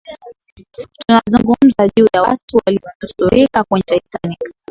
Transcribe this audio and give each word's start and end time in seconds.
tunazungumza 0.99 1.87
juu 1.95 2.07
ya 2.13 2.21
watu 2.21 2.59
waliyonusurika 2.65 3.63
kwenye 3.63 3.83
titanic 3.83 4.53